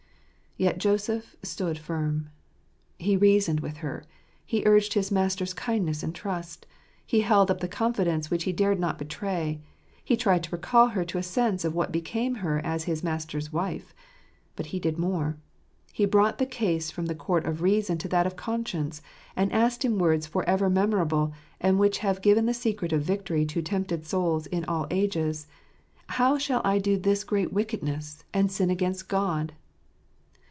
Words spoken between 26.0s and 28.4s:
11 How shall I do this great wickedness,